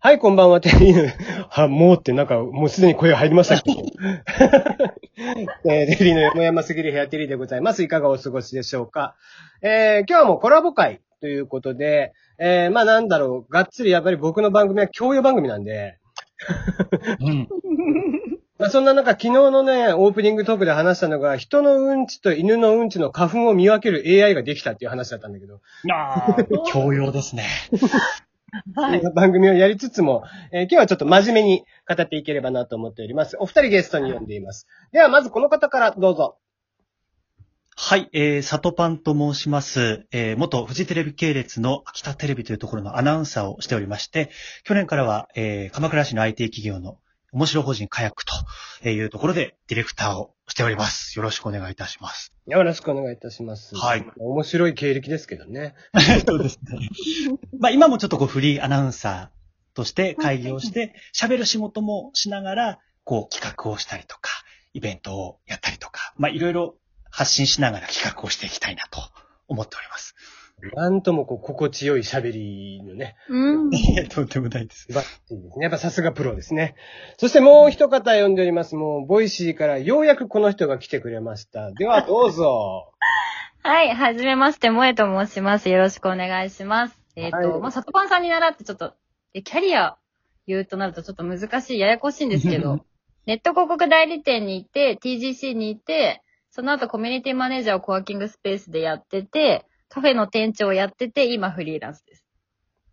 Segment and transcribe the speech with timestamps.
[0.00, 1.12] はい、こんばんは、テリーヌ。
[1.50, 3.80] は、もうってなんか、もうすでに声が入りましたけど。
[5.70, 7.82] えー、テリーヌよもやますぎるヘアテリーでございます。
[7.82, 9.14] いかがお過ごしでしょうか。
[9.62, 15.98] えー、今日はもうコラボ会ということで、えー、まあなんだろう、がっつりやっぱり僕の番組は教養番組なんで、
[17.20, 17.48] うん。
[18.58, 25.60] まあそんな中、昨日のね、オープニングトークで話したのが、人のうんちと犬のうんちの花粉を見分ける AI ができたっていう話だったんだけど、
[25.92, 27.44] ああ、教養ですね。
[28.74, 33.36] そんな番組をやりつつも、えー今日はちょっと真面目に語っていければなと思っております。
[33.38, 34.66] お二人ゲストに呼んでいます。
[34.92, 36.38] では、まずこの方からどうぞ。
[37.78, 40.06] はい、えー、サトパンと申します。
[40.10, 44.30] えー、元フジテレビ系列の秋田テレビというところのアナウンサーをしておりまして、
[44.64, 46.98] 去年からは、えー、鎌倉市の IT 企業の
[47.32, 48.24] 面白法人カヤック
[48.82, 51.16] というところでディレクターをしております。
[51.18, 52.32] よろしくお願いいたします。
[52.46, 53.74] よろしくお願いいたします。
[53.74, 54.06] はい。
[54.16, 55.74] 面白い経歴ですけどね。
[56.26, 56.90] そうですね。
[57.58, 64.30] まあ今もちょっとこうフリーアナウンサーとして開業して、喋る仕事もしながら、こう企画をしたりとか、
[64.72, 66.76] イベントをやったりとか、まあいろいろ
[67.10, 69.00] 発信しながら企画をしていきたいなと
[69.48, 70.15] 思っております。
[70.74, 73.74] なんともこう、心地よい喋りのね、うん。
[73.74, 74.90] いや、とんでもないです。
[74.92, 75.64] バッチリですね。
[75.64, 76.76] やっぱさすがプロですね。
[77.18, 78.74] そしてもう一方呼んでおります。
[78.74, 81.72] もう、 Voicy からようやくこの人が来てくれました。
[81.72, 82.92] では、どうぞ。
[83.62, 85.68] はい、はじめまして、萌えと申します。
[85.68, 86.98] よろしくお願いします。
[87.16, 88.94] えっ、と、はいまあ、里パンさんに習ってちょっと、
[89.34, 89.98] えキャリア
[90.46, 92.80] 言うとなるとちょっと難しい、ややこしいんですけど、
[93.26, 102.26] ネット広告代理店に行って、TGC に行って、その後コミュニティマネージャーをコワーキングスペースでやってて、カフェの店長をやってて、今フリーランスです。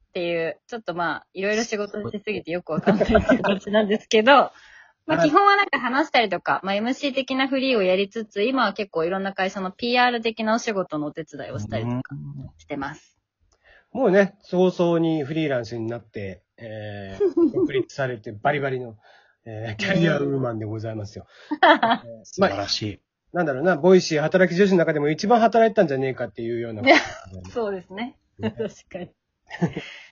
[0.10, 4.52] っていう、ちょっとまあ、いろいろ仕事しすぎてよくわかんない形なんですけど、
[5.06, 12.16] まあはい基本はなんか話したりとか、まあ MC 的なフリーをやりつつ、今は結構いろんな会社の PR 的なお仕事のお手伝いをしたりとか
[12.58, 13.18] してます。
[13.92, 18.98] もうね、早々にフリーランスになって、えー、独立されてバリバリの、
[19.46, 21.26] えー、キャリアウーマンでございますよ。
[22.24, 23.00] 素晴らしい。
[23.34, 26.84] なんだろうな、 Voicy 働き女子の中でも一番働いてたんじゃねえかっていうような。
[27.52, 28.16] そうですね。
[28.38, 29.10] ね 確かに。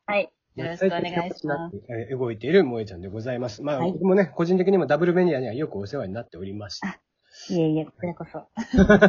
[0.08, 0.32] はい。
[0.56, 1.78] よろしくお願いします。
[2.18, 3.62] 動いている萌えちゃんでございます。
[3.62, 7.00] まあ、はい僕もね、個人的にもダブルメディアにはよくお世話になっておりました。
[7.50, 8.48] いえいえ、これこそ。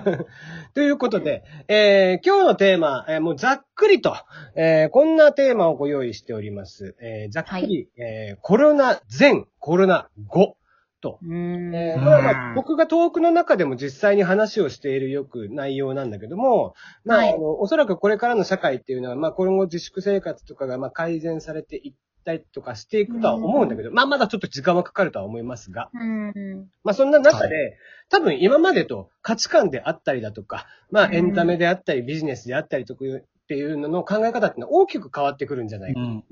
[0.75, 4.15] ということで、えー今日のテーマ、えーもうざっくりと、
[4.55, 6.95] えーこんなテーマをご用意しております。
[7.01, 10.57] えーざっくり、えーコロナ前、コロナ後
[11.03, 11.19] と。
[11.23, 11.75] うーん。
[11.75, 16.75] えーこれはまあ僕がトークの中でも実際に話をしているよく内容なんだけども、
[17.05, 21.93] まあ、はいあの、おそらくこれからの社会っていうのは、まあ、今後自粛生活とかがまあ改善されていっ
[22.25, 26.71] たりとかしていくとは思うんだけど、まあ、まだちょっと時間はかかるとは思いますが、うん。
[26.85, 27.73] まあそんな中で、は
[28.09, 36.01] 多分今までと価値観であったりだとか、まあうんエンタメであったりビジネスであったりとかっていうのの考え方っていうのは大きく変わってくるんじゃないか。
[36.01, 36.25] うん。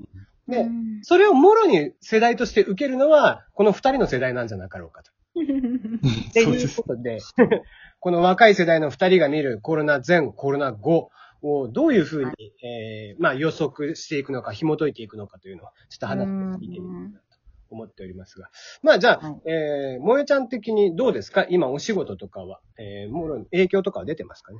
[0.51, 0.67] で、
[1.01, 5.11] それをもろに世代として受けるのは、この二人の世代なんじゃなかろうかと。
[6.29, 6.69] っていう。
[6.75, 7.19] ことで、
[7.99, 11.09] この若い世代の二人が見るコロナ前、コロナ後
[11.41, 12.31] をどういうふうに、
[12.63, 17.37] えーまあ予測していくのか、紐解いていくのかというのを、ちょっと話してみてみたいなと
[17.69, 18.49] 思っておりますが。
[18.83, 21.45] まあじゃあ、はいえー、萌えちゃん的にどうですか？
[21.49, 24.59] 今お仕事とかは、えー、もろに影響とかは出てますかね？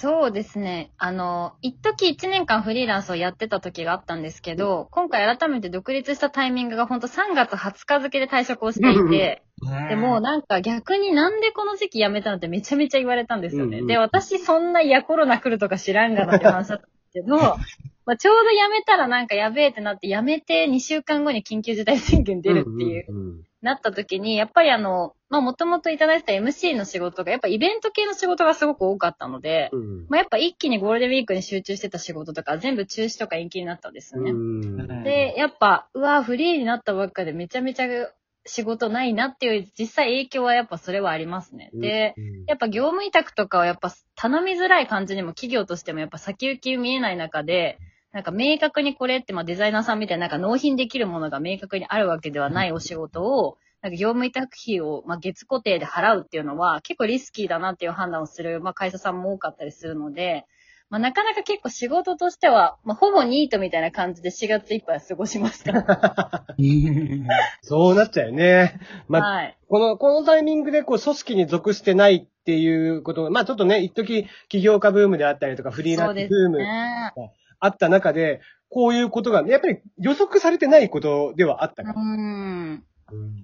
[0.00, 0.92] そうですね。
[0.96, 9.44] あの、一時一年間フリーランスをやってた時があったんですけど、今回改めて独立したタイミングが本当3月20日付で退職をしていて、
[9.90, 13.76] でもなんか逆になんでこの時期辞めたのってめちゃめちゃ言われたんですよね。
[13.76, 13.86] うんうん。
[13.88, 34.32] で、私そんないやコロナ来るとか知らんがなって話だったんですけど、まあちょうど辞めたらなんかやべえってなって辞めて2週間後に緊急事態宣言出るっていう、なった時に、やっぱりあの、まあもともといただいてた MC の仕事がやっぱイベント系の仕事がすごく多かったので、うんまあ、やっぱ一気にゴールデンウィークに集中してた仕事とか全部中止とか延期になったんですよね。
[34.32, 35.04] うん。
[35.04, 37.86] で、やっぱ、うわ、フリーになったばっかでめちゃめちゃ
[38.44, 41.70] 仕事ないなっていう実際影響はやっぱそれはありますね。
[41.74, 42.44] で、うん。
[42.46, 47.78] やっぱ業務委託とかはやっぱ頼みづらい感じにも企業としてもやっぱ先行き見えない中で、
[48.12, 60.46] なんか明確にこれってまあデザイナーさんみたいななんか納品できるものが明確にあるわけではないお仕事を、なんか業務委託費をまあ月固定で払うっていうのは結構リスキーだなっていう判断をするまあ会社さんも多かったりするので、
[60.90, 66.44] まあなかなか結構仕事としては、まあほぼニートみたいな感じで4月いっぱい過ごしました。
[67.62, 68.80] そうなっちゃうよね。
[69.08, 69.56] まあ、はい。
[69.68, 77.12] この、このタイミングでこう組織に属してないっていうことが、まあちょっとね、一時起業家ブームであったりとか、フリーランスブームね。
[77.60, 82.00] あった中で、こういうことが、やっぱり予測されてないことではあったうから。
[82.00, 82.84] ん。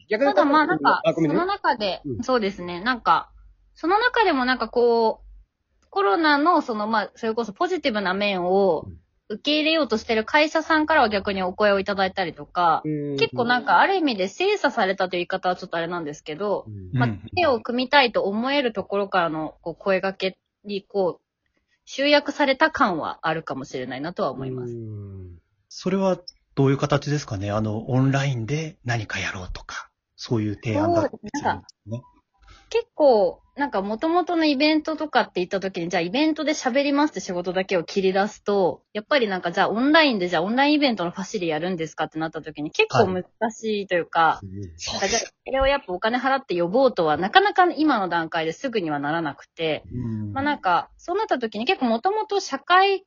[0.08, 1.46] 逆にただまあなんか、その。
[1.46, 2.22] 中で、うん。
[2.22, 3.30] そうですね、なんか、
[3.74, 8.98] その中でもなんかこう、コロナのそのまあ、それこそポジティブな面をうん、
[9.28, 12.82] 受け入れようとしてる会社さんからは逆にお声をいただいたりとか、
[13.18, 21.26] 結構なんかある意味で精査されたという言い方はちょっとあれなんですけど、うん、まあうん、手を組みたいと思えるところからのこう声掛けにこう、
[21.86, 24.72] 集約された感はあるかもしれないなとは思います。
[24.72, 25.38] うん。
[25.68, 26.18] それは
[26.56, 27.50] どういう形ですかね？
[27.50, 32.02] あの、オンラインで何かやろうとか、そういう提案だったりするんですね？
[32.70, 44.40] 結構、なんか元々のイベントとかって言った時に、じゃあイベントで喋りますって仕事だけを切り出すと、やっぱりなんかじゃあオンラインでじゃあオンラインイベントのファシリやるんですかってなった時に結構難しいというか、
[44.92, 50.32] なんかじゃあそれをやっぱお金払って呼ぼうとはなかなか今の段階ですぐにはならなくて、うん。
[50.32, 53.04] まあなんか、そうなった時に結構もともと社会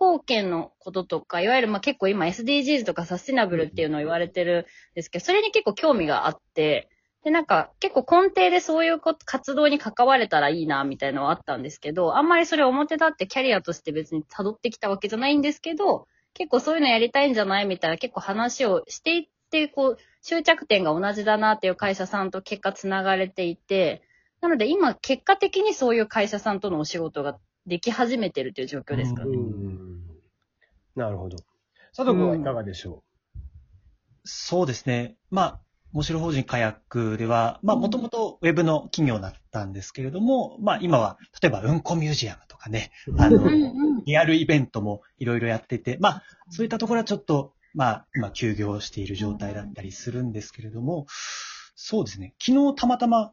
[0.00, 6.88] 貢献のこととか、いわゆるまあ結構今 SDGs とかサスティナブルっていうのを言われてるんですけど、それに結構興味があって、
[7.24, 24.02] でなんか結構根底でそういうこ活動に関われたらいいな、みたいなのはあったんですけど、あんまりそれ表立ってキャリアとして別に辿ってきたわけじゃないんですけど、結構そういうのやりたいんじゃないみたいな結構話をしていって、こう、終着点が同じだなっていう会社さんと結果つながれていて、
[24.40, 29.24] なので今結果的にそういう会社さんとのお仕事ができ始めてるという状況ですか？
[29.24, 29.36] ね。
[29.36, 30.02] うん
[30.94, 31.38] なるほど。
[31.96, 33.02] 佐藤君はいかがでしょ
[34.24, 35.16] そうですね。
[35.30, 35.60] まあ、
[35.92, 43.48] 面白法人カヤックでは、まあ、もともとウェブの企業だったんですけれども、まあ、今は、例えば、うんこミュージアムとかね、うあの
[44.04, 51.06] リアルイベントもいろいろやってて、まあ、そういったところはちょっと、まあ、今休業している状態だったりするんですけれども、
[51.74, 52.34] そうですね。
[52.38, 53.32] 昨日たまたま、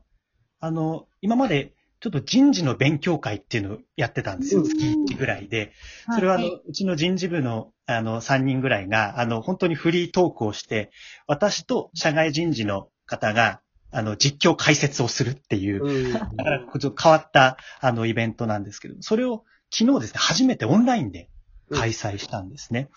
[0.60, 4.62] あの、今までちょっと人事の勉強会っていうのをやってたんですよ。
[4.62, 5.74] うん月1ぐらいで。
[6.13, 10.92] それはあの、うちの人事部のあの3人ぐらいが、あの、本当にフリートークをして、
[11.28, 13.62] 私と社外人事の方が、
[13.92, 16.13] あの、実況解説をするっていう、うん。
[16.13, 21.30] だから、ちょっと変わった、あの、イベントなんですけど、それを昨日ですね、初めてオンラインで
[21.72, 22.90] 開催したんですね。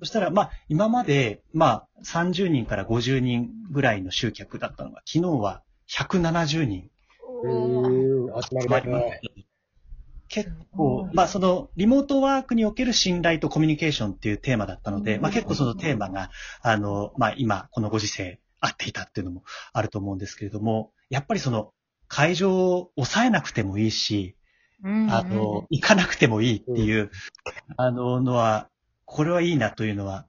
[0.00, 6.90] そしたら、まあ、今まで、まあ、30人から50人ぐらいの集客だったのが、昨日は170人
[10.28, 16.30] 結構、まあ、その、リモートワークにおける信頼とコミュニケーションっていうテーマだったので、まあ、結構そのテーマが、
[16.62, 19.42] あの、まあ、今、このご時世、合っていたっていうのも
[19.74, 21.72] あると思うんですけれども、やっぱりその、
[22.08, 24.36] 会場を抑えなくてもいいし、
[24.82, 25.12] うん。
[25.12, 27.10] あの、行かなくてもいいっていう、
[27.76, 28.68] あの、のは、
[29.04, 30.26] これはいいなというのは、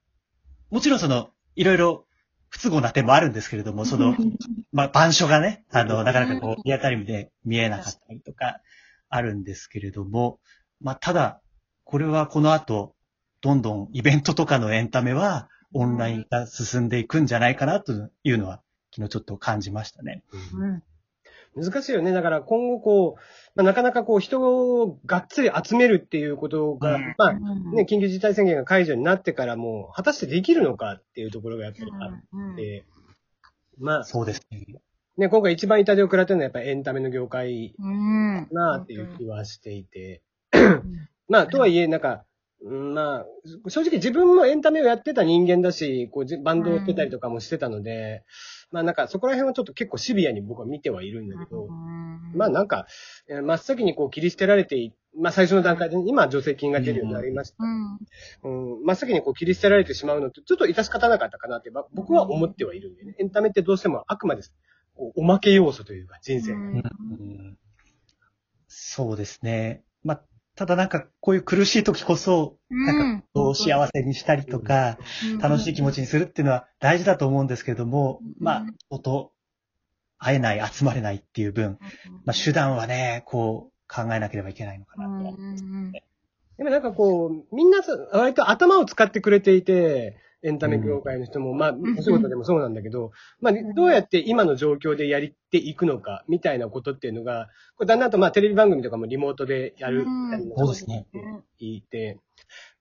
[0.69, 2.05] もちろんその、いろいろ
[2.53, 4.15] 不都合な点もあるんですけれども、その、
[4.71, 8.61] まあ、板書がね、あの、なかなかこう、リアタイムで見えなかったりとか、
[9.09, 10.39] あるんですけれども、
[10.79, 11.41] まあ、ただ、
[11.83, 12.95] これはこの後、
[13.41, 18.61] どんどんイベントとかのエンタメは、オンラインが進んでいくんじゃないかなというのは、
[18.93, 20.23] 昨日ちょっと感じましたね。
[20.53, 20.83] うん
[21.55, 22.11] 難しいよね。
[22.11, 23.21] だから今後こう、
[23.55, 32.85] まあ、なかなかこう人をがっつり集めるっていうことが、うんまあね、緊急事態宣言が解除になってからも、果たしてできるのかっていうところがやっぱりあうんって、
[33.79, 34.65] まあ、そうですね。
[35.17, 38.47] ね、今回一番痛手を食らってるのはやっぱりエンタメの業界うん。
[38.47, 40.23] かなっていう気はしていて、
[41.29, 42.19] まあ、とはいえ、なんか、うん
[42.65, 43.25] ま
[43.65, 48.23] あ、正直自分もエンタメをやってた人間だし、こうじバンドをやってたりとかもしてたので、
[48.71, 51.67] まあなんかそこら辺はちょっと結構シビアに僕は見てはいるんだけど、
[52.33, 52.87] まあなんか、
[53.27, 57.57] えー真っ先にこう切り捨てられてい、まあ最初の段階で、今助成金が出るようになりました。
[57.59, 58.77] うん。
[58.77, 63.15] うん、真っ先にこう切り捨てられてしまうのって、ちょっと致し方なかったかなって、まあ僕は思ってはいるんでね。
[63.19, 64.43] エンタメってどうしてもあくまで
[64.95, 66.57] こうおまけ要素というか、人生の。
[66.57, 67.57] うんうん
[68.75, 69.83] そうですね。
[70.03, 70.21] まあ、
[70.55, 74.99] ただなんか、こういう苦しい時こそ、なんか、こう幸せにしたりとか、
[75.41, 79.31] 楽しい気持ちにするっていうのは大事だと思うんですけれども、まあ、人と
[80.19, 81.79] 会えない、集まれないっていう分、
[82.25, 85.37] まあ、手段はね、こう、考えなければいけないのかなと。
[86.57, 95.21] でもなんかこう、みんなさ割と頭を使ってくれていて、エンタメ業界の人も、まあ、んお仕事でもそうなんだけど、まあ、どうやって今の状況でやっ
[95.51, 97.47] ていくのか、みたいなことっていうのが、
[97.77, 101.07] これだんだんとまあ、テレビ番組とかもリモートでやるみたいなそうですね。
[101.59, 102.19] いて、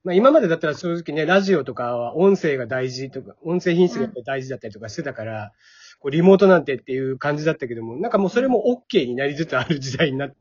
[0.05, 5.53] まあ今までだったら正直ね、ラジオとかは音声が大事とか、音声品質が大事だったりとかしてたから、
[6.01, 10.37] こうリモートなんてっていう感じだったけども、なんかもうそれも OK になりつつある時代になって、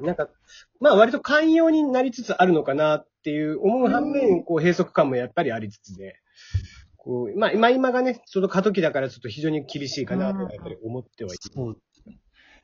[0.00, 0.28] なんか、
[0.80, 6.16] まあ割と寛容になりつつあるのかなっていう思う反面、こう閉塞感もやっぱりありつつで、
[6.96, 11.36] こう、まあ今今がね、ちょうど過渡期だからちょっと非常に厳しいかなとはやっぱり思ってはい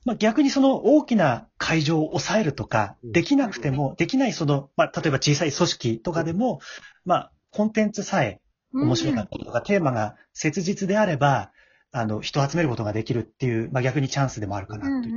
[0.05, 6.61] まあ、逆にその大きな会場を抑えるとか、うんできなくても、できないその、まあ、例えば小さい組織とかでも、
[7.05, 8.41] まあ、コンテンツさえ
[8.73, 11.51] 面白かったりとか、テーマが切実であれば、
[11.91, 15.09] あの、人を集めることができるっていう、まあ、逆にチャンスでもあるかなと。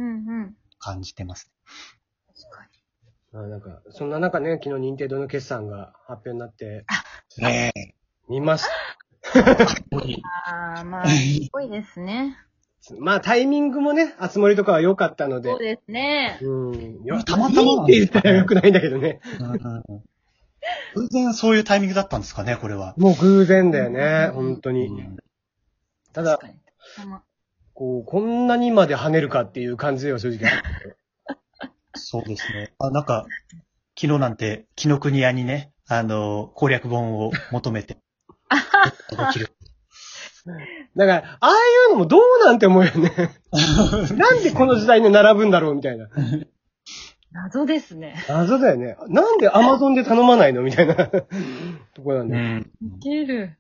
[0.80, 1.52] 感じてます。
[3.34, 6.86] あなんか、そんな中ね、昨日任天堂の決算が発表になって、
[7.38, 7.94] ねえ。
[8.28, 8.66] 見まし
[10.46, 12.38] ああ、まあ、すごいですね。
[12.88, 12.96] た。
[12.98, 15.60] まあ、タイミングもね、あつ森とかは良かったのでそう。
[15.60, 16.40] ですね。
[16.42, 17.04] うん。
[17.04, 19.20] よたまたまって言ったら良くないんだけどね。
[20.96, 22.96] 偶然そういうタイミングだったんですかね、これは。
[22.98, 24.88] もう偶然だよね、うん本当に。
[24.88, 25.18] うん
[26.12, 26.40] ただ
[27.76, 30.98] こう、こんなにまで跳ねるかっていう感じでは正直ある。
[32.00, 32.74] そうですね。
[32.80, 33.26] あ、なんか、
[34.00, 37.98] 昨日なんて、紀ノ国屋にね、あの、攻略本を求めて。
[39.12, 39.50] できる。
[40.96, 41.54] だから、ああい
[41.90, 43.12] うのもどうなんて思うよね。
[44.16, 46.08] なんでこの時代に並ぶんだろうみたいな。
[47.32, 48.16] 謎ですね。
[48.28, 48.98] 謎だよね。
[49.08, 52.98] なんでアマゾンで頼まないのみたいなところなんうだ。
[52.98, 53.58] いける。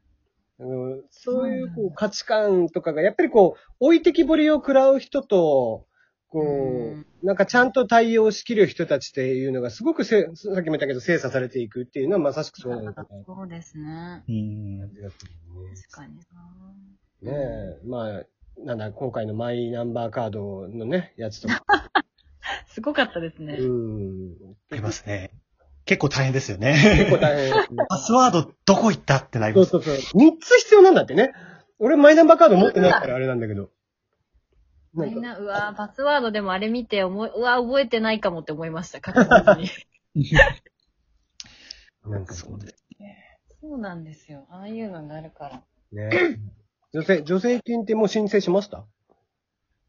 [0.60, 5.86] あのそういうこう価値観とかが、やっぱりこう、置いてきぼりを食らう人と、
[6.29, 13.07] こうなんかちゃんと対応しきる人たちっていうのがすごくせ、さっきも言ったけど精査されていくっていうのはまさしくそうなのかな。
[13.25, 14.24] そうですね。
[14.27, 15.31] うん感じがする
[15.63, 16.15] ね確かに
[17.21, 17.31] ね
[17.83, 18.24] え、まあ、
[18.63, 21.63] なんだ、今回のマイナンバーカードのね、やつとか。
[21.67, 22.05] な。
[22.67, 23.55] すごかったですね。
[23.59, 24.36] うん。
[24.71, 25.31] ありますね。
[25.86, 27.07] 結構大変ですよ結ね。
[27.09, 27.53] 構大変。
[27.89, 29.71] パスワードどこ行ったってなります。
[29.71, 30.19] そうそうそう。
[30.19, 31.33] 三つ必要なんだってね。
[31.79, 33.69] 俺マイナンバーカード持ってないからあれなんだけど。
[34.93, 39.58] みんな、うわーパスワードでもあれ見て思い、うわー覚えてないかもって思いました、確実
[40.15, 40.29] に。
[42.10, 42.86] なんかそうです。
[43.62, 44.48] そうなんですよ。
[44.50, 45.62] ああいうのがあるから。
[45.91, 46.39] ね。
[46.93, 48.86] 女性、女性金ってもう申請しました？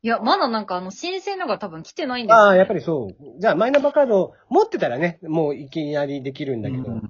[0.03, 3.17] いや、まだなんかあの、申請のが多分来てないんですよ、ああ、やっぱりそう。
[3.41, 6.83] じゃあマイナンバーカード持ってたらね、もういきなりできるんだけど。
[6.93, 7.01] う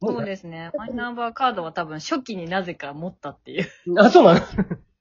[0.00, 0.70] そうですね。
[0.76, 3.66] マイナンバーカードは多分初期になぜか持ったっていう。
[3.98, 4.40] あ、そうなの？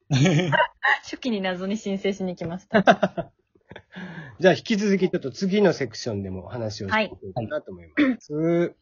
[1.04, 2.84] 初期に謎に申請しに来ました。
[4.40, 8.76] じゃあ引き続きちょっと次のセクションでも話をしていこうかなと思います。